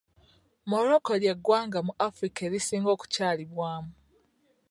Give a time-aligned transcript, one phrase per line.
[0.71, 3.91] Morocco ly'eggwanga mu Afirika erisinga okukyalibwamu..